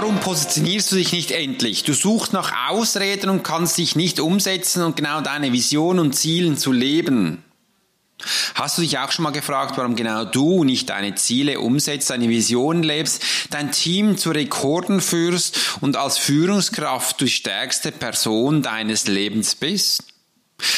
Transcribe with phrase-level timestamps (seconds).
[0.00, 1.82] Warum positionierst du dich nicht endlich?
[1.82, 6.56] Du suchst nach Ausreden und kannst dich nicht umsetzen und genau deine Vision und Zielen
[6.56, 7.42] zu leben.
[8.54, 12.28] Hast du dich auch schon mal gefragt, warum genau du nicht deine Ziele umsetzt, deine
[12.28, 19.56] Vision lebst, dein Team zu Rekorden führst und als Führungskraft die stärkste Person deines Lebens
[19.56, 20.04] bist?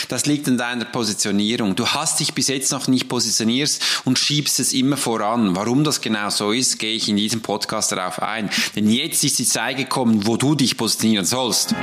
[0.08, 1.76] Das liegt in deiner Positionierung.
[1.76, 5.54] Du hast dich bis jetzt noch nicht positioniert und schiebst es immer voran.
[5.54, 8.50] Warum das genau so ist, gehe ich in diesem Podcast darauf ein.
[8.74, 11.74] Denn jetzt ist die Zeit gekommen, wo du dich positionieren sollst.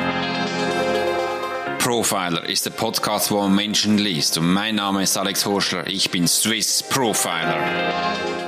[1.80, 4.38] Profiler ist der Podcast, wo man Menschen liest.
[4.38, 5.88] Und mein Name ist Alex Horschler.
[5.88, 8.47] Ich bin Swiss Profiler.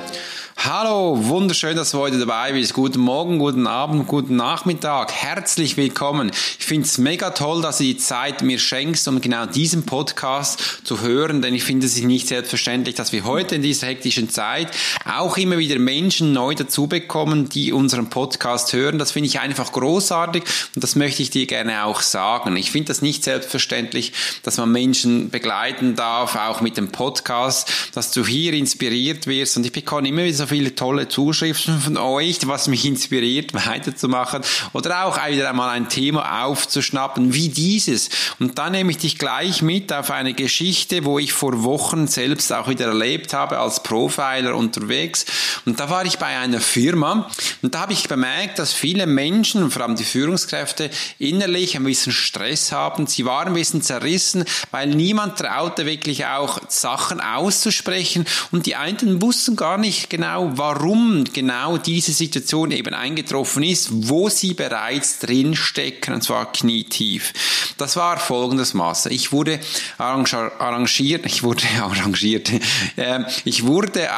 [0.66, 2.74] Hallo, wunderschön, dass du heute dabei bist.
[2.74, 5.14] Guten Morgen, guten Abend, guten Nachmittag.
[5.14, 6.32] Herzlich willkommen.
[6.60, 10.82] Ich finde es mega toll, dass du die Zeit mir schenkst, um genau diesen Podcast
[10.84, 14.68] zu hören, denn ich finde es nicht selbstverständlich, dass wir heute in dieser hektischen Zeit
[15.06, 19.00] auch immer wieder Menschen neu dazu bekommen, die unseren Podcast hören.
[19.00, 20.44] Das finde ich einfach großartig
[20.76, 22.58] und das möchte ich dir gerne auch sagen.
[22.58, 24.12] Ich finde das nicht selbstverständlich,
[24.44, 29.66] dass man Menschen begleiten darf, auch mit dem Podcast, dass du hier inspiriert wirst und
[29.66, 34.42] ich bekomme immer wieder so viele tolle Zuschriften von euch, was mich inspiriert, weiterzumachen
[34.74, 38.10] oder auch wieder einmal ein Thema aufzuschnappen wie dieses.
[38.40, 42.52] Und dann nehme ich dich gleich mit auf eine Geschichte, wo ich vor Wochen selbst
[42.52, 45.26] auch wieder erlebt habe als Profiler unterwegs.
[45.66, 47.30] Und da war ich bei einer Firma
[47.62, 52.12] und da habe ich bemerkt, dass viele Menschen, vor allem die Führungskräfte, innerlich ein bisschen
[52.12, 53.08] Stress haben.
[53.08, 59.22] Sie waren ein bisschen zerrissen, weil niemand traute wirklich auch Sachen auszusprechen und die einen
[59.22, 65.20] wussten gar nicht genau, genau, warum genau diese Situation eben eingetroffen ist, wo sie bereits
[65.20, 67.34] drin stecken, und zwar knietief.
[67.78, 69.10] Das war folgendes Maße.
[69.10, 69.60] Ich wurde
[69.98, 72.52] arrangiert, ich wurde arrangiert,
[72.96, 74.10] äh, ich wurde äh,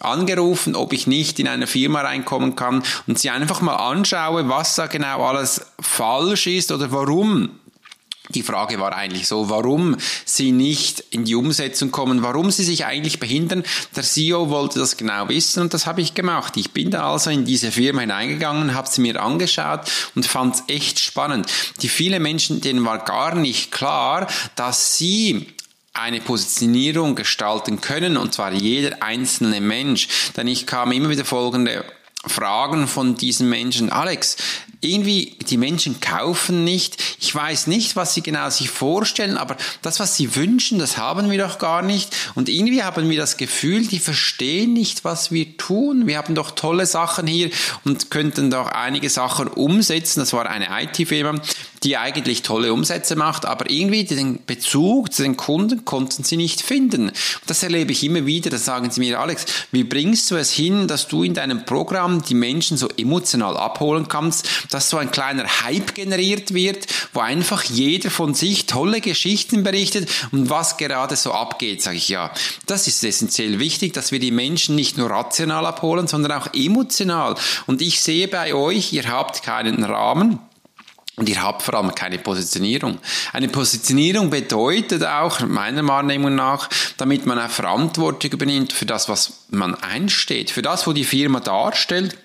[0.00, 4.74] angerufen, ob ich nicht in eine Firma reinkommen kann und sie einfach mal anschaue, was
[4.74, 7.50] da genau alles falsch ist oder warum
[8.30, 12.84] die Frage war eigentlich so, warum sie nicht in die Umsetzung kommen, warum sie sich
[12.84, 13.64] eigentlich behindern.
[13.96, 16.56] Der CEO wollte das genau wissen und das habe ich gemacht.
[16.56, 20.62] Ich bin da also in diese Firma hineingegangen, habe sie mir angeschaut und fand es
[20.68, 21.50] echt spannend.
[21.80, 25.46] Die viele Menschen, denen war gar nicht klar, dass sie
[25.94, 30.08] eine Positionierung gestalten können, und zwar jeder einzelne Mensch.
[30.36, 31.84] Denn ich kam immer wieder folgende
[32.26, 33.90] Fragen von diesen Menschen.
[33.90, 34.36] Alex,
[34.80, 37.02] irgendwie die Menschen kaufen nicht.
[37.20, 41.30] Ich weiß nicht, was sie genau sich vorstellen, aber das, was sie wünschen, das haben
[41.30, 42.14] wir doch gar nicht.
[42.34, 46.06] Und irgendwie haben wir das Gefühl, die verstehen nicht, was wir tun.
[46.06, 47.50] Wir haben doch tolle Sachen hier
[47.84, 50.20] und könnten doch einige Sachen umsetzen.
[50.20, 51.40] Das war eine IT-Firma,
[51.82, 56.62] die eigentlich tolle Umsätze macht, aber irgendwie den Bezug zu den Kunden konnten sie nicht
[56.62, 57.12] finden.
[57.46, 58.50] Das erlebe ich immer wieder.
[58.50, 62.22] Da sagen sie mir, Alex, wie bringst du es hin, dass du in deinem Programm
[62.22, 67.64] die Menschen so emotional abholen kannst, dass so ein kleiner Hype generiert wird, wo einfach
[67.64, 72.32] jeder von sich tolle Geschichten berichtet und was gerade so abgeht, sage ich ja.
[72.66, 77.36] Das ist essentiell wichtig, dass wir die Menschen nicht nur rational abholen, sondern auch emotional.
[77.66, 80.38] Und ich sehe bei euch, ihr habt keinen Rahmen.
[81.18, 82.98] Und ihr habt vor allem keine Positionierung.
[83.32, 89.44] Eine Positionierung bedeutet auch, meiner Wahrnehmung nach, damit man auch Verantwortung übernimmt für das, was
[89.50, 92.16] man einsteht, für das, wo die Firma darstellt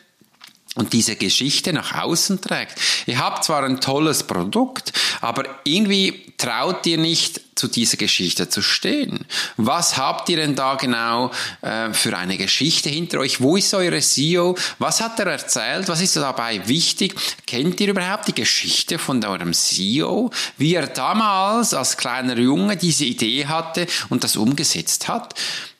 [0.75, 2.75] und diese Geschichte nach außen trägt.
[3.05, 8.61] Ihr habt zwar ein tolles Produkt, aber irgendwie traut ihr nicht zu dieser Geschichte zu
[8.61, 9.25] stehen.
[9.57, 13.41] Was habt ihr denn da genau äh, für eine Geschichte hinter euch?
[13.41, 14.57] Wo ist eure CEO?
[14.79, 15.87] Was hat er erzählt?
[15.87, 17.15] Was ist dabei wichtig?
[17.45, 20.31] Kennt ihr überhaupt die Geschichte von eurem CEO?
[20.57, 25.35] Wie er damals als kleiner Junge diese Idee hatte und das umgesetzt hat?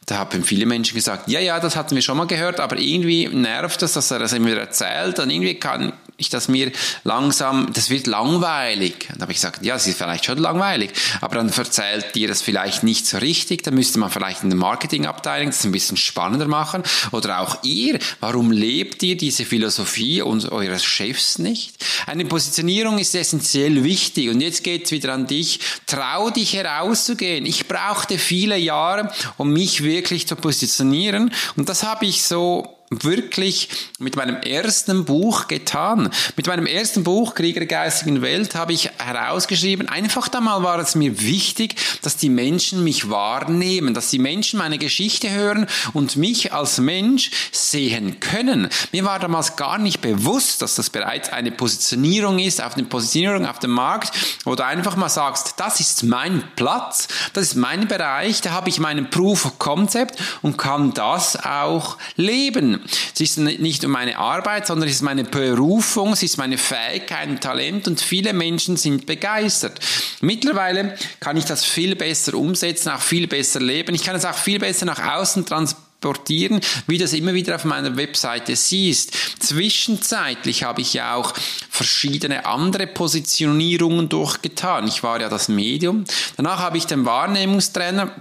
[0.05, 3.27] Da haben viele Menschen gesagt, ja, ja, das hatten wir schon mal gehört, aber irgendwie
[3.27, 6.71] nervt das, dass er das immer erzählt und irgendwie kann ich das mir
[7.03, 9.07] langsam, das wird langweilig.
[9.11, 10.91] Und da habe ich gesagt, ja, es ist vielleicht schon langweilig,
[11.21, 14.59] aber dann erzählt dir das vielleicht nicht so richtig, dann müsste man vielleicht in der
[14.59, 20.51] Marketingabteilung das ein bisschen spannender machen oder auch ihr, warum lebt ihr diese Philosophie und
[20.51, 21.83] eures Chefs nicht?
[22.05, 27.45] Eine Positionierung ist essentiell wichtig und jetzt geht's wieder an dich, trau dich herauszugehen.
[27.45, 33.69] Ich brauchte viele Jahre, um mich wirklich zu positionieren und das habe ich so wirklich
[33.99, 36.09] mit meinem ersten Buch getan.
[36.35, 40.95] Mit meinem ersten Buch, Krieger der geistigen Welt, habe ich herausgeschrieben, einfach einmal war es
[40.95, 46.53] mir wichtig, dass die Menschen mich wahrnehmen, dass die Menschen meine Geschichte hören und mich
[46.53, 48.69] als Mensch sehen können.
[48.91, 53.45] Mir war damals gar nicht bewusst, dass das bereits eine Positionierung ist, auf eine Positionierung
[53.45, 54.11] auf dem Markt,
[54.43, 58.69] wo du einfach mal sagst, das ist mein Platz, das ist mein Bereich, da habe
[58.69, 62.82] ich meinen Proof of Concept und kann das auch leben.
[62.85, 67.41] Es ist nicht meine Arbeit, sondern es ist meine Berufung, es ist meine Fähigkeit und
[67.41, 69.79] Talent und viele Menschen sind begeistert.
[70.21, 73.95] Mittlerweile kann ich das viel besser umsetzen, auch viel besser leben.
[73.95, 77.65] Ich kann es auch viel besser nach außen transportieren transportieren, wie das immer wieder auf
[77.65, 79.13] meiner Webseite siehst.
[79.39, 81.33] Zwischenzeitlich habe ich ja auch
[81.69, 84.87] verschiedene andere Positionierungen durchgetan.
[84.87, 86.03] Ich war ja das Medium.
[86.37, 88.11] Danach habe ich den Wahrnehmungstrainer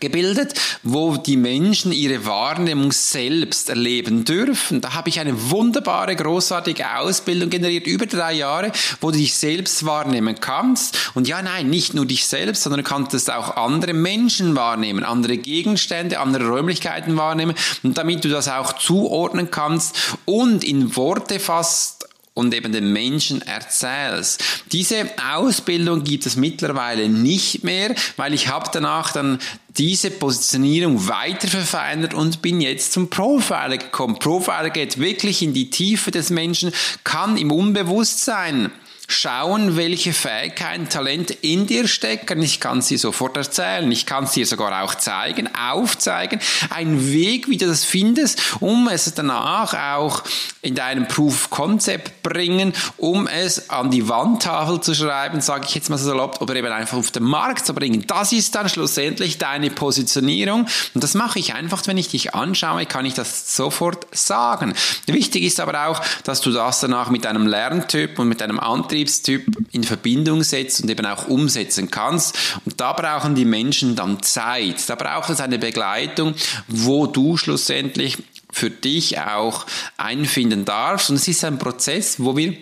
[0.00, 4.80] gebildet, wo die Menschen ihre Wahrnehmung selbst erleben dürfen.
[4.80, 8.70] Da habe ich eine wunderbare, großartige Ausbildung generiert, über drei Jahre,
[9.00, 11.10] wo du dich selbst wahrnehmen kannst.
[11.14, 15.38] Und ja, nein, nicht nur dich selbst, sondern du kannst auch andere Menschen wahrnehmen, andere
[15.38, 17.54] Gegenstände, andere Räumlichkeiten wahrnehmen.
[17.82, 19.96] Und damit du das auch zuordnen kannst
[20.26, 21.97] und in Worte fasst,
[22.38, 24.44] und eben den Menschen erzählst.
[24.70, 29.40] Diese Ausbildung gibt es mittlerweile nicht mehr, weil ich habe danach dann
[29.76, 34.20] diese Positionierung weiter verfeinert und bin jetzt zum Profiler gekommen.
[34.20, 36.70] Profiler geht wirklich in die Tiefe des Menschen,
[37.02, 38.70] kann im Unbewusstsein
[39.10, 42.42] schauen, welche Fähigkeiten, Talente in dir stecken.
[42.42, 43.90] Ich kann sie sofort erzählen.
[43.90, 46.40] Ich kann sie sogar auch zeigen, aufzeigen.
[46.68, 50.22] Ein Weg, wie du das findest, um es danach auch
[50.60, 55.88] in deinem Proof Concept bringen, um es an die Wandtafel zu schreiben, sage ich jetzt
[55.88, 58.04] mal so salopp, oder eben einfach auf den Markt zu bringen.
[58.06, 60.66] Das ist dann schlussendlich deine Positionierung.
[60.94, 64.74] Und das mache ich einfach, wenn ich dich anschaue, kann ich das sofort sagen.
[65.06, 68.97] Wichtig ist aber auch, dass du das danach mit einem Lerntyp und mit einem Antrieb
[68.98, 72.36] Betriebstyp in Verbindung setzt und eben auch umsetzen kannst.
[72.64, 74.88] Und da brauchen die Menschen dann Zeit.
[74.88, 76.34] Da braucht es eine Begleitung,
[76.66, 78.18] wo du schlussendlich
[78.50, 79.66] für dich auch
[79.96, 81.10] einfinden darfst.
[81.10, 82.56] Und es ist ein Prozess, wo wir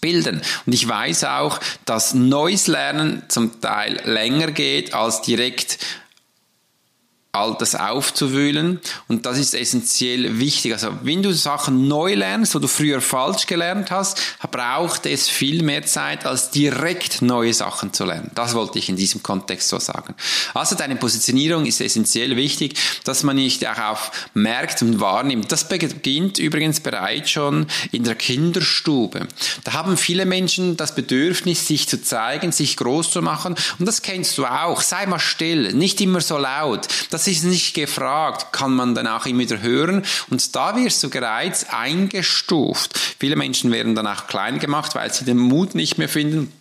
[0.00, 0.42] bilden.
[0.66, 5.78] Und ich weiß auch, dass neues Lernen zum Teil länger geht als direkt
[7.34, 8.78] Altes aufzuwühlen.
[9.08, 10.74] Und das ist essentiell wichtig.
[10.74, 14.20] Also, wenn du Sachen neu lernst, wo du früher falsch gelernt hast,
[14.50, 18.30] braucht es viel mehr Zeit, als direkt neue Sachen zu lernen.
[18.34, 20.14] Das wollte ich in diesem Kontext so sagen.
[20.52, 22.74] Also, deine Positionierung ist essentiell wichtig,
[23.04, 25.50] dass man nicht darauf merkt und wahrnimmt.
[25.50, 29.26] Das beginnt übrigens bereits schon in der Kinderstube.
[29.64, 33.54] Da haben viele Menschen das Bedürfnis, sich zu zeigen, sich groß zu machen.
[33.78, 34.82] Und das kennst du auch.
[34.82, 36.88] Sei mal still, nicht immer so laut.
[37.08, 40.04] Das das ist nicht gefragt, kann man dann auch immer wieder hören.
[40.28, 42.98] Und da wirst du bereits eingestuft.
[43.18, 46.52] Viele Menschen werden dann auch klein gemacht, weil sie den Mut nicht mehr finden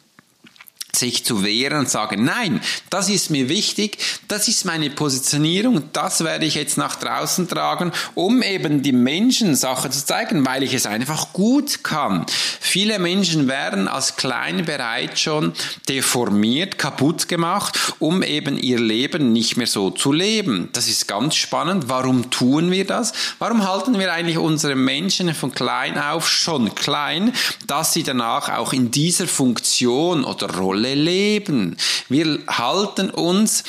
[0.95, 3.97] sich zu wehren und sagen, nein, das ist mir wichtig,
[4.27, 9.55] das ist meine Positionierung, das werde ich jetzt nach draußen tragen, um eben die Menschen
[9.55, 12.25] Sachen zu zeigen, weil ich es einfach gut kann.
[12.59, 15.53] Viele Menschen werden als klein bereits schon
[15.89, 20.69] deformiert, kaputt gemacht, um eben ihr Leben nicht mehr so zu leben.
[20.73, 21.85] Das ist ganz spannend.
[21.87, 23.13] Warum tun wir das?
[23.39, 27.33] Warum halten wir eigentlich unsere Menschen von klein auf schon klein,
[27.67, 31.77] dass sie danach auch in dieser Funktion oder Rolle Rolle leben.
[32.09, 33.63] Wir halten uns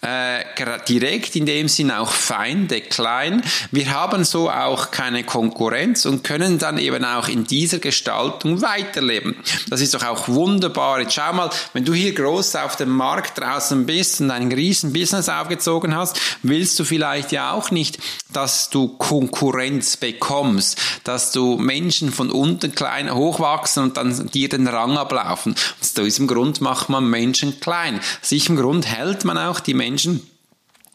[0.00, 0.44] äh,
[0.88, 3.42] direkt in dem Sinn auch Feinde klein.
[3.70, 9.36] Wir haben so auch keine Konkurrenz und können dann eben auch in dieser Gestaltung weiterleben.
[9.68, 11.00] Das ist doch auch wunderbar.
[11.00, 14.92] Jetzt schau mal, wenn du hier groß auf dem Markt draußen bist und ein riesen
[14.92, 17.98] Business aufgezogen hast, willst du vielleicht ja auch nicht,
[18.32, 24.66] dass du Konkurrenz bekommst, dass du Menschen von unten klein hochwachsen und dann dir den
[24.66, 25.54] Rang ablaufen.
[25.80, 27.98] Aus diesem Grund Grund macht man Menschen klein.
[28.22, 30.30] Aus diesem Grund hält man auch die Menschen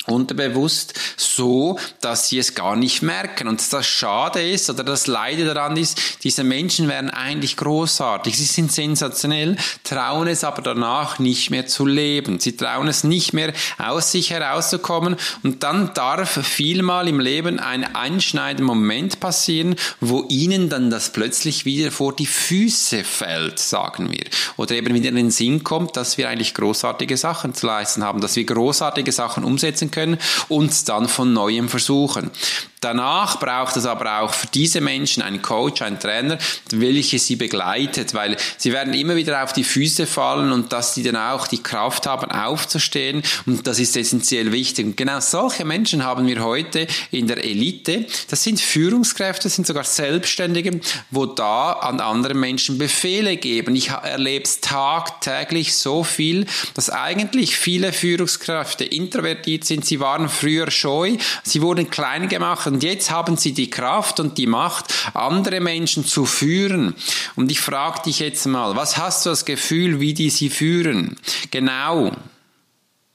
[0.10, 3.48] unterbewusst so, dass sie es gar nicht merken.
[3.48, 8.46] Und das Schade ist oder das Leide daran ist, diese Menschen werden eigentlich großartig, sie
[8.46, 12.40] sind sensationell, trauen es aber danach nicht mehr zu leben.
[12.40, 17.96] Sie trauen es nicht mehr aus sich herauszukommen und dann darf vielmal im Leben ein
[17.96, 24.26] einschneidender Moment passieren, wo ihnen dann das plötzlich wieder vor die Füße fällt, sagen wir.
[24.58, 28.22] Oder eben wieder in den Sinn kommt, dass wir eigentlich großartige Sachen zu leisten haben,
[28.22, 32.32] dass wir großartige Sachen umsetzen können können und dann von neuem versuchen.
[32.82, 36.38] Danach braucht es aber auch für diese Menschen einen Coach, einen Trainer,
[36.72, 41.04] welche sie begleitet, weil sie werden immer wieder auf die Füße fallen und dass sie
[41.04, 44.86] dann auch die Kraft haben, aufzustehen und das ist essentiell wichtig.
[44.86, 48.06] Und genau solche Menschen haben wir heute in der Elite.
[48.30, 50.80] Das sind Führungskräfte, das sind sogar Selbstständige,
[51.12, 53.76] wo da an andere Menschen Befehle geben.
[53.76, 56.46] Ich erlebe es tagtäglich so viel,
[56.76, 59.84] dass eigentlich viele Führungskräfte introvertiert sind.
[59.86, 64.38] Sie waren früher scheu, sie wurden klein gemacht und jetzt haben sie die Kraft und
[64.38, 66.96] die Macht, andere Menschen zu führen.
[67.36, 71.18] Und ich frage dich jetzt mal, was hast du das Gefühl, wie die sie führen?
[71.52, 72.12] Genau.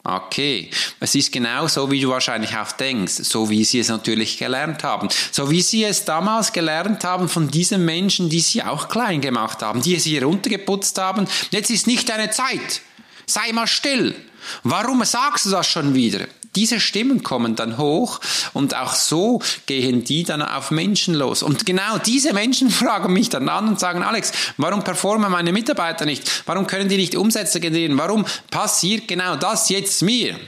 [0.07, 0.69] Okay,
[1.01, 4.85] es ist genau so, wie du wahrscheinlich auch denkst, so wie sie es natürlich gelernt
[4.85, 9.23] haben, so wie sie es damals gelernt haben von diesen Menschen, die sie auch klein
[9.23, 11.27] gemacht haben, die sie runtergeputzt haben.
[11.51, 12.83] Jetzt ist nicht deine Zeit.
[13.27, 14.15] Sei mal still.
[14.63, 16.27] Warum sagst du das schon wieder?
[16.57, 18.21] Diese Stimmen kommen dann hoch
[18.53, 21.43] und auch so gehen die dann auf Menschen los.
[21.43, 26.05] Und genau diese Menschen fragen mich dann an und sagen, Alex, warum performen meine Mitarbeiter
[26.05, 26.43] nicht?
[26.47, 27.99] Warum können die nicht Umsätze generieren?
[27.99, 30.39] Warum passiert genau das jetzt mir?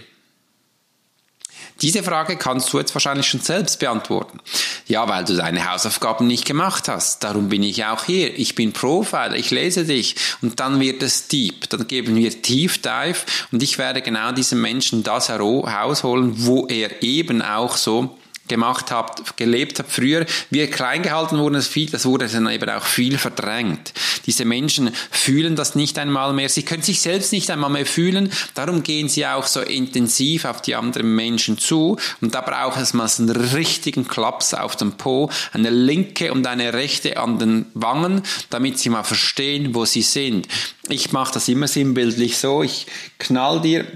[1.83, 4.39] Diese Frage kannst du jetzt wahrscheinlich schon selbst beantworten.
[4.87, 7.23] Ja, weil du deine Hausaufgaben nicht gemacht hast.
[7.23, 8.39] Darum bin ich auch hier.
[8.39, 11.69] Ich bin Profiler, ich lese dich und dann wird es deep.
[11.69, 13.19] Dann geben wir Tief Dive
[13.53, 18.17] und ich werde genau diesem Menschen das herausholen, wo er eben auch so
[18.49, 22.49] gemacht habt, gelebt habt früher, wie ihr klein gehalten wurden, das, viel, das wurde dann
[22.49, 23.93] eben auch viel verdrängt.
[24.27, 28.31] Diese Menschen fühlen das nicht einmal mehr, sie können sich selbst nicht einmal mehr fühlen,
[28.55, 32.95] darum gehen sie auch so intensiv auf die anderen Menschen zu und da braucht es
[32.95, 38.23] mal einen richtigen Klaps auf den Po, eine linke und eine rechte an den Wangen,
[38.51, 40.49] damit sie mal verstehen, wo sie sind.
[40.89, 42.87] Ich mache das immer sinnbildlich so, ich
[43.19, 43.87] knall dir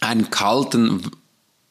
[0.00, 1.10] einen kalten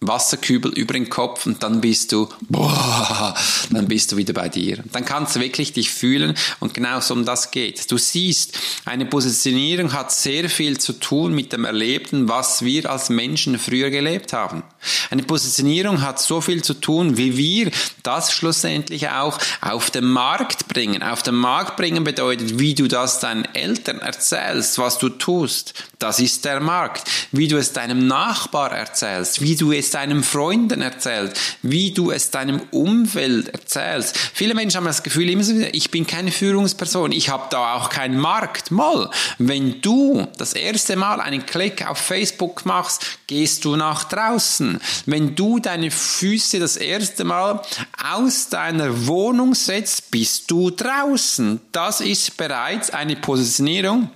[0.03, 3.35] Wasserkübel über den Kopf und dann bist du, boah,
[3.69, 4.83] dann bist du wieder bei dir.
[4.91, 7.91] Dann kannst du wirklich dich fühlen und genau so um das geht.
[7.91, 13.09] Du siehst, eine Positionierung hat sehr viel zu tun mit dem Erlebten, was wir als
[13.09, 14.63] Menschen früher gelebt haben.
[15.11, 20.67] Eine Positionierung hat so viel zu tun, wie wir das schlussendlich auch auf den Markt
[20.67, 21.03] bringen.
[21.03, 25.75] Auf den Markt bringen bedeutet, wie du das deinen Eltern erzählst, was du tust.
[25.99, 27.07] Das ist der Markt.
[27.31, 32.31] Wie du es deinem Nachbar erzählst, wie du es deinen Freunden erzählst, wie du es
[32.31, 34.17] deinem Umfeld erzählst.
[34.17, 37.75] Viele Menschen haben das Gefühl, immer so wieder, ich bin keine Führungsperson, ich habe da
[37.75, 38.71] auch keinen Markt.
[38.71, 44.79] Mal, wenn du das erste Mal einen Klick auf Facebook machst, gehst du nach draußen.
[45.05, 47.61] Wenn du deine Füße das erste Mal
[48.03, 51.61] aus deiner Wohnung setzt, bist du draußen.
[51.71, 54.09] Das ist bereits eine Positionierung.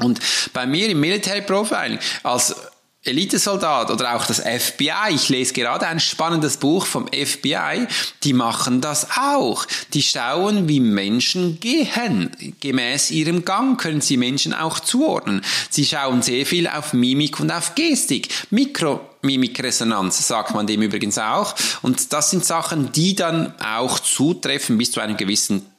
[0.00, 0.20] Und
[0.52, 2.54] bei mir im Military Profiling als
[3.02, 5.14] Elitesoldat oder auch das FBI.
[5.14, 7.86] Ich lese gerade ein spannendes Buch vom FBI.
[8.24, 9.64] Die machen das auch.
[9.94, 12.30] Die schauen, wie Menschen gehen.
[12.60, 15.40] Gemäß ihrem Gang können sie Menschen auch zuordnen.
[15.70, 18.28] Sie schauen sehr viel auf Mimik und auf Gestik.
[18.50, 21.54] Mikro Mimikresonanz sagt man dem übrigens auch.
[21.80, 25.69] Und das sind Sachen, die dann auch zutreffen bis zu einem gewissen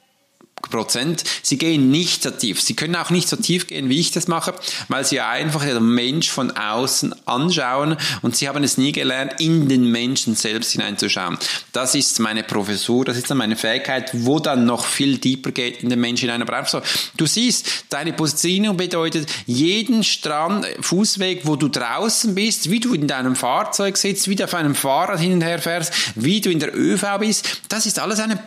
[0.62, 1.24] Prozent.
[1.42, 2.60] Sie gehen nicht so tief.
[2.60, 4.54] Sie können auch nicht so tief gehen, wie ich das mache,
[4.88, 9.68] weil sie einfach den Mensch von außen anschauen und sie haben es nie gelernt, in
[9.68, 11.38] den Menschen selbst hineinzuschauen.
[11.72, 15.82] Das ist meine Professur, das ist dann meine Fähigkeit, wo dann noch viel tiefer geht
[15.82, 16.42] in den Menschen hinein.
[16.42, 16.82] Aber einfach so,
[17.16, 23.06] du siehst, deine Positionierung bedeutet jeden Strand, Fußweg, wo du draußen bist, wie du in
[23.06, 26.60] deinem Fahrzeug sitzt, wie du auf einem Fahrrad hin und her fährst, wie du in
[26.60, 28.38] der ÖV bist, das ist alles eine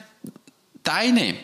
[0.85, 1.35] deine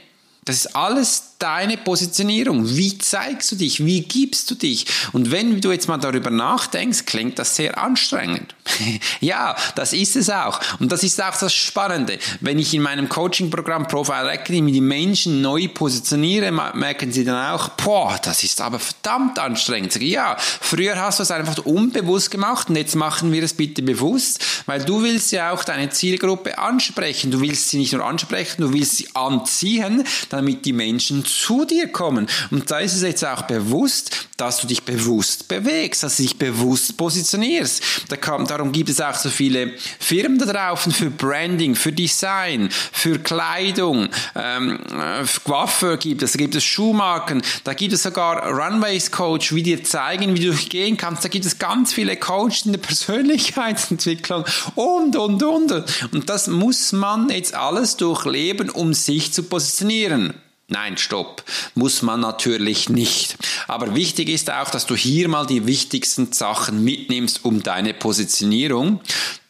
[0.46, 2.68] das ist alles deine Positionierung.
[2.76, 3.84] Wie zeigst du dich?
[3.86, 4.86] Wie gibst du dich?
[5.12, 8.56] Und wenn du jetzt mal darüber nachdenkst, klingt das sehr anstrengend.
[9.20, 10.60] ja, das ist es auch.
[10.80, 12.20] Und das ist auch das Spannende.
[12.40, 17.70] Wenn ich in meinem Coaching-Programm Profile Academy die Menschen neu positioniere, merken sie dann auch,
[17.70, 19.96] boah, das ist aber verdammt anstrengend.
[20.02, 24.44] Ja, früher hast du es einfach unbewusst gemacht und jetzt machen wir es bitte bewusst,
[24.68, 27.32] weil du willst ja auch deine Zielgruppe ansprechen.
[27.32, 31.88] Du willst sie nicht nur ansprechen, du willst sie anziehen, damit die Menschen zu dir
[31.88, 32.28] kommen.
[32.50, 36.38] Und da ist es jetzt auch bewusst, dass du dich bewusst bewegst, dass du dich
[36.38, 37.84] bewusst positionierst.
[38.10, 42.70] Da kann, darum gibt es auch so viele Firmen da draußen für Branding, für Design,
[42.92, 48.48] für Kleidung, ähm, äh, Waffe gibt es, da gibt es Schuhmarken, da gibt es sogar
[48.48, 51.24] Runways Coach, wie dir zeigen, wie du gehen kannst.
[51.24, 54.46] Da gibt es ganz viele Coaches in der Persönlichkeitsentwicklung
[54.76, 55.72] und, und, und.
[56.12, 60.34] Und das muss man jetzt alles durchleben, um sich zu positionieren.
[60.72, 61.44] Nein, stopp.
[61.76, 63.36] Muss man natürlich nicht.
[63.68, 69.02] Aber wichtig ist auch, dass du hier mal die wichtigsten Sachen mitnimmst, um deine Positionierung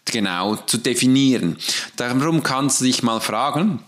[0.05, 1.57] genau zu definieren.
[1.95, 3.83] Darum kannst du dich mal fragen,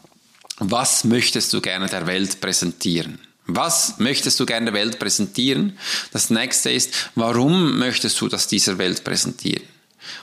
[0.59, 3.17] was möchtest du gerne der Welt präsentieren?
[3.47, 5.79] Was möchtest du gerne der Welt präsentieren?
[6.11, 9.63] Das nächste ist, warum möchtest du das dieser Welt präsentieren?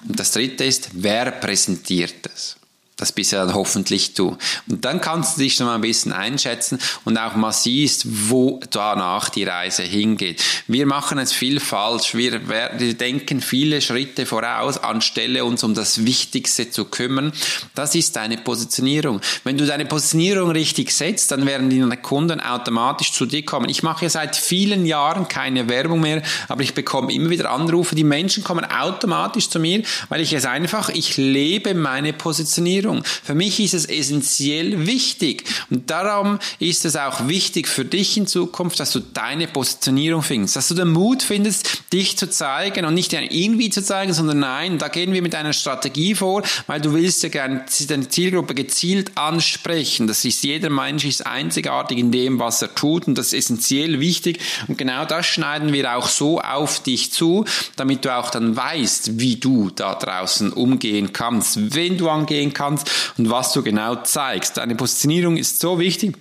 [0.09, 2.57] Und das dritte ist, wer präsentiert es?
[3.01, 4.37] Das bist ja dann hoffentlich du.
[4.69, 8.61] Und dann kannst du dich schon mal ein bisschen einschätzen und auch mal siehst, wo
[8.71, 10.43] danach die Reise hingeht.
[10.67, 12.15] Wir machen es viel falsch.
[12.15, 17.33] Wir, wir denken viele Schritte voraus, anstelle uns um das Wichtigste zu kümmern.
[17.75, 19.23] Das ist deine Positionierung.
[19.45, 23.71] Wenn du deine Positionierung richtig setzt, dann werden die Kunden automatisch zu dir kommen.
[23.71, 27.95] Ich mache ja seit vielen Jahren keine Werbung mehr, aber ich bekomme immer wieder Anrufe.
[27.95, 32.90] Die Menschen kommen automatisch zu mir, weil ich es einfach, ich lebe meine Positionierung.
[32.91, 33.05] Ernährung.
[33.05, 38.27] Für mich ist es essentiell wichtig und darum ist es auch wichtig für dich in
[38.27, 42.95] Zukunft, dass du deine Positionierung findest, dass du den Mut findest, dich zu zeigen und
[42.95, 46.93] nicht irgendwie zu zeigen, sondern nein, da gehen wir mit einer Strategie vor, weil du
[46.93, 50.07] willst ja gerne deine Zielgruppe gezielt ansprechen.
[50.07, 54.01] Das ist jeder Mensch ist einzigartig in dem, was er tut und das ist essentiell
[54.01, 57.45] wichtig und genau das schneiden wir auch so auf dich zu,
[57.77, 62.80] damit du auch dann weißt, wie du da draußen umgehen kannst, wenn du angehen kannst
[62.81, 64.57] kannst und was du genau zeigst.
[64.57, 66.17] Deine Positionierung ist so wichtig.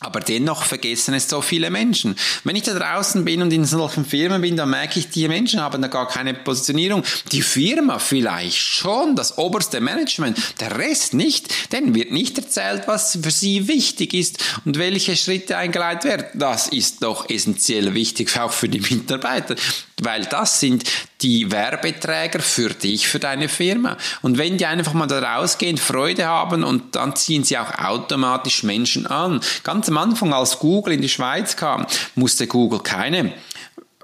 [0.00, 2.14] Aber dennoch vergessen es so viele Menschen.
[2.42, 5.62] Wenn ich da draußen bin und in solchen Firmen bin, dann merke ich, die Menschen
[5.62, 7.02] haben da gar keine Positionierung.
[7.32, 11.72] Die Firma vielleicht schon, das oberste Management, der Rest nicht.
[11.72, 16.26] Denn wird nicht erzählt, was für sie wichtig ist und welche Schritte eingeleitet werden.
[16.34, 19.54] Das ist doch essentiell wichtig, auch für die Mitarbeiter
[20.02, 20.84] weil das sind
[21.22, 23.96] die Werbeträger für dich, für deine Firma.
[24.22, 28.62] Und wenn die einfach mal da rausgehen, Freude haben und dann ziehen sie auch automatisch
[28.62, 29.40] Menschen an.
[29.62, 33.32] Ganz am Anfang, als Google in die Schweiz kam, musste Google keine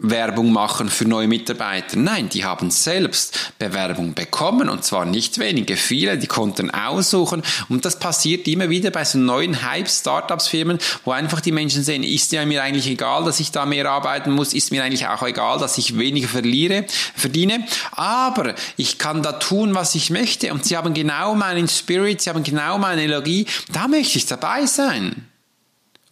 [0.03, 1.97] Werbung machen für neue Mitarbeiter.
[1.99, 7.43] Nein, die haben selbst Bewerbung bekommen und zwar nicht wenige, viele, die konnten aussuchen.
[7.69, 12.33] Und das passiert immer wieder bei so neuen Hype-Startups-Firmen, wo einfach die Menschen sehen, ist
[12.33, 15.59] ja mir eigentlich egal, dass ich da mehr arbeiten muss, ist mir eigentlich auch egal,
[15.59, 20.53] dass ich weniger verliere, verdiene, aber ich kann da tun, was ich möchte.
[20.53, 24.67] Und sie haben genau meinen Spirit, sie haben genau meine Energie, da möchte ich dabei
[24.67, 25.27] sein.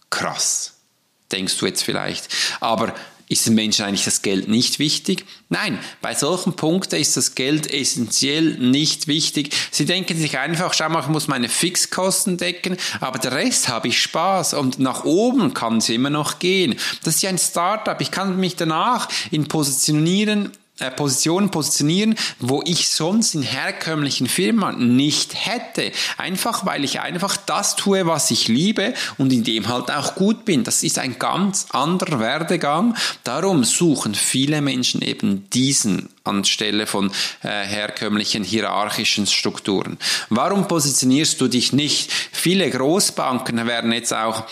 [0.09, 0.73] Krass,
[1.31, 2.27] denkst du jetzt vielleicht.
[2.59, 2.93] Aber
[3.29, 5.23] ist den Menschen eigentlich das Geld nicht wichtig?
[5.49, 9.55] Nein, bei solchen Punkten ist das Geld essentiell nicht wichtig.
[9.71, 13.87] Sie denken sich einfach, schau mal, ich muss meine Fixkosten decken, aber der Rest habe
[13.87, 16.75] ich Spaß und nach oben kann es immer noch gehen.
[17.03, 18.01] Das ist ja ein Startup.
[18.01, 20.51] Ich kann mich danach in positionieren
[20.95, 25.91] Positionen positionieren, wo ich sonst in herkömmlichen Firmen nicht hätte.
[26.17, 30.45] Einfach weil ich einfach das tue, was ich liebe und in dem halt auch gut
[30.45, 30.63] bin.
[30.63, 32.95] Das ist ein ganz anderer Werdegang.
[33.23, 37.11] Darum suchen viele Menschen eben diesen anstelle von
[37.43, 39.97] äh, herkömmlichen hierarchischen Strukturen.
[40.29, 42.11] Warum positionierst du dich nicht?
[42.31, 44.45] Viele Großbanken werden jetzt auch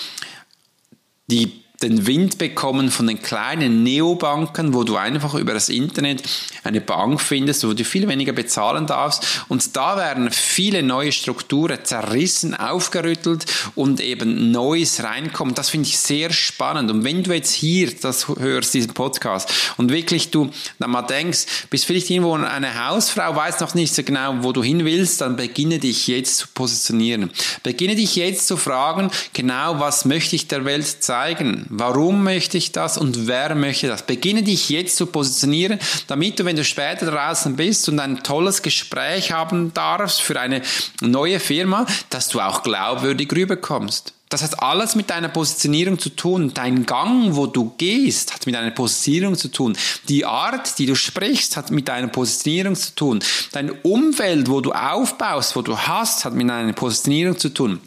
[1.28, 6.24] die den Wind bekommen von den kleinen Neobanken, wo du einfach über das Internet
[6.63, 9.44] eine Bank findest, wo du viel weniger bezahlen darfst.
[9.48, 15.54] Und da werden viele neue Strukturen zerrissen, aufgerüttelt und eben Neues reinkommen.
[15.54, 16.90] Das finde ich sehr spannend.
[16.90, 21.46] Und wenn du jetzt hier das hörst, diesen Podcast, und wirklich du dann mal denkst,
[21.70, 25.36] bist vielleicht irgendwo eine Hausfrau, weißt noch nicht so genau, wo du hin willst, dann
[25.36, 27.30] beginne dich jetzt zu positionieren.
[27.62, 31.66] Beginne dich jetzt zu fragen, genau was möchte ich der Welt zeigen?
[31.69, 34.03] Warum möchte ich das und wer möchte das?
[34.03, 38.62] Beginne dich jetzt zu positionieren, damit du, wenn du später draußen bist und ein tolles
[38.62, 40.62] Gespräch haben darfst für eine
[41.01, 44.13] neue Firma, dass du auch glaubwürdig rüberkommst.
[44.30, 46.51] Das hat alles mit deiner Positionierung zu tun.
[46.53, 49.77] Dein Gang, wo du gehst, hat mit deiner Positionierung zu tun.
[50.10, 53.19] Die Art, die du sprichst, hat mit deiner Positionierung zu tun.
[53.53, 57.80] Dein Umfeld, wo du aufbaust, wo du hast, hat mit deiner Positionierung zu tun.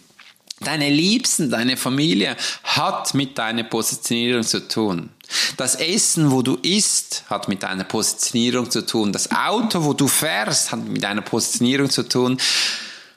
[0.62, 5.09] Deine Liebsten, deine Familie hat mit deiner Positionierung zu tun.
[5.57, 9.11] Das Essen, wo du isst, hat mit deiner Positionierung zu tun.
[9.11, 12.38] Das Auto, wo du fährst, hat mit deiner Positionierung zu tun.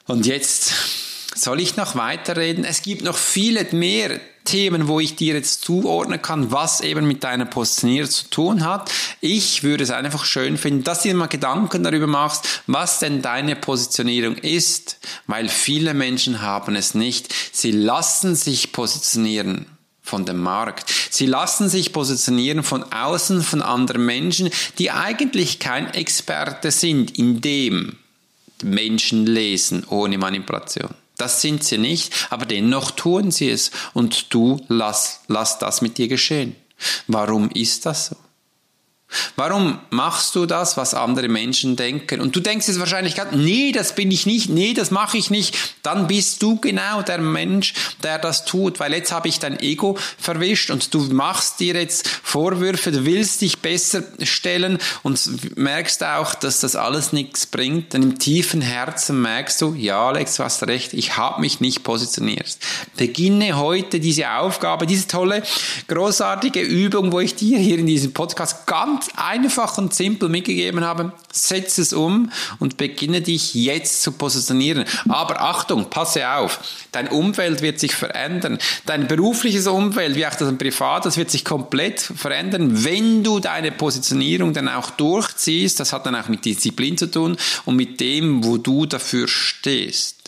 [0.08, 0.74] Und jetzt
[1.36, 2.64] soll ich noch weiterreden?
[2.64, 7.24] Es gibt noch viele mehr Themen, wo ich dir jetzt zuordnen kann, was eben mit
[7.24, 8.92] deiner Positionierung zu tun hat.
[9.22, 13.22] Ich würde es einfach schön finden, dass du dir mal Gedanken darüber machst, was denn
[13.22, 17.34] deine Positionierung ist, weil viele Menschen haben es nicht.
[17.52, 19.66] Sie lassen sich positionieren
[20.02, 20.94] von dem Markt.
[21.10, 27.42] Sie lassen sich positionieren von außen, von anderen Menschen, die eigentlich kein Experte sind in
[27.42, 27.98] dem
[28.62, 30.94] Menschen lesen ohne Manipulation.
[31.18, 35.98] Das sind sie nicht, aber dennoch tun sie es und du lass, lass das mit
[35.98, 36.56] dir geschehen.
[37.08, 38.16] Warum ist das so?
[39.36, 42.22] Warum machst du das, was andere Menschen denken?
[42.22, 45.56] Und du denkst jetzt wahrscheinlich nee, das bin ich nicht, nee, das mache ich nicht.
[45.82, 47.74] Dann bist du genau der Mensch,
[48.04, 52.08] der das tut, weil jetzt habe ich dein Ego verwischt und du machst dir jetzt
[52.08, 57.94] Vorwürfe, du willst dich besser stellen und merkst auch, dass das alles nichts bringt.
[57.94, 61.84] Denn im tiefen Herzen merkst du, ja, Alex, du hast recht, ich habe mich nicht
[61.84, 62.58] positioniert.
[62.98, 65.44] Beginne heute diese Aufgabe, diese tolle,
[65.88, 70.84] großartige Übung, wo ich dir hier in diesem Podcast ganz ganz einfach und simpel mitgegeben
[70.84, 74.86] habe, setze es um und beginne dich jetzt zu positionieren.
[75.10, 76.60] Aber Achtung, passe auf,
[76.92, 78.58] dein Umfeld wird sich verändern.
[78.86, 84.54] Dein berufliches Umfeld, wie auch das privates, wird sich komplett verändern, wenn du deine Positionierung
[84.54, 85.80] dann auch durchziehst.
[85.80, 90.23] Das hat dann auch mit Disziplin zu tun und mit dem, wo du dafür stehst.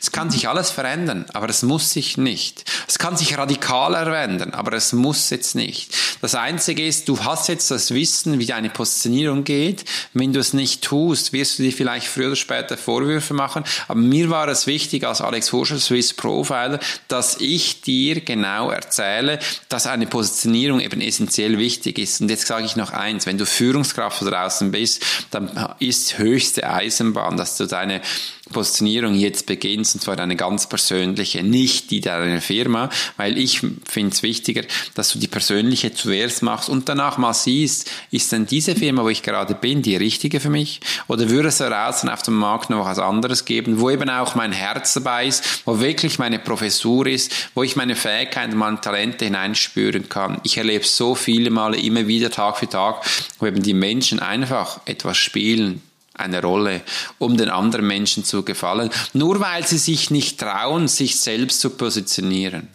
[0.00, 2.64] Es kann sich alles verändern, aber es muss sich nicht.
[2.86, 5.94] Es kann sich radikaler verändern, aber es muss jetzt nicht.
[6.20, 9.84] Das Einzige ist, du hast jetzt das Wissen, wie deine Positionierung geht.
[10.14, 13.64] Wenn du es nicht tust, wirst du dir vielleicht früher oder später Vorwürfe machen.
[13.86, 19.38] Aber mir war es wichtig als Alex Horscher, Swiss Profiler, dass ich dir genau erzähle,
[19.68, 22.20] dass eine Positionierung eben essentiell wichtig ist.
[22.20, 27.36] Und jetzt sage ich noch eins, wenn du Führungskraft draußen bist, dann ist höchste Eisenbahn,
[27.36, 28.00] dass du deine
[28.48, 34.12] Positionierung jetzt beginnst, und zwar eine ganz persönliche, nicht die deiner Firma, weil ich finde
[34.12, 34.62] es wichtiger,
[34.94, 39.08] dass du die persönliche zuerst machst und danach mal siehst, ist denn diese Firma, wo
[39.08, 40.80] ich gerade bin, die richtige für mich?
[41.06, 44.52] Oder würde es heraus auf dem Markt noch was anderes geben, wo eben auch mein
[44.52, 50.08] Herz dabei ist, wo wirklich meine Professur ist, wo ich meine Fähigkeiten, meine Talente hineinspüren
[50.08, 50.40] kann.
[50.44, 53.04] Ich erlebe so viele Male immer wieder Tag für Tag,
[53.38, 55.82] wo eben die Menschen einfach etwas spielen,
[56.18, 56.82] eine Rolle,
[57.18, 61.70] um den anderen Menschen zu gefallen, nur weil sie sich nicht trauen, sich selbst zu
[61.70, 62.68] positionieren.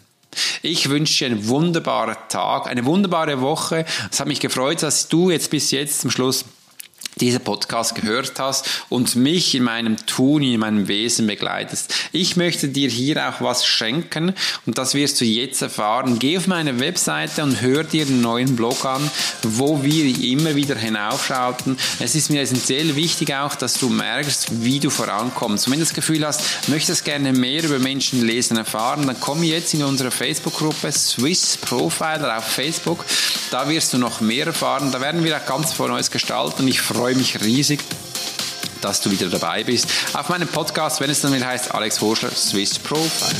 [0.62, 3.84] Ich wünsche dir einen wunderbaren Tag, eine wunderbare Woche.
[4.10, 6.44] Es hat mich gefreut, dass du jetzt bis jetzt zum Schluss
[7.20, 11.94] dieser Podcast gehört hast und mich in meinem Tun, in meinem Wesen begleitest.
[12.12, 14.34] Ich möchte dir hier auch was schenken
[14.66, 16.18] und das wirst du jetzt erfahren.
[16.18, 19.10] Geh auf meine Webseite und hör dir den neuen Blog an,
[19.42, 21.76] wo wir immer wieder hinaufschalten.
[22.00, 25.66] Es ist mir essentiell wichtig auch, dass du merkst, wie du vorankommst.
[25.66, 29.42] Und wenn du das Gefühl hast, möchtest gerne mehr über Menschen lesen, erfahren, dann komm
[29.42, 33.04] jetzt in unsere Facebook-Gruppe Swiss Profiler auf Facebook.
[33.50, 34.90] Da wirst du noch mehr erfahren.
[34.90, 36.66] Da werden wir auch ganz vor Neues gestalten.
[36.66, 37.80] Ich freue freue mich riesig,
[38.80, 42.30] dass du wieder dabei bist auf meinem Podcast, wenn es dann wieder heißt Alex Horschler
[42.30, 43.34] Swiss Profile.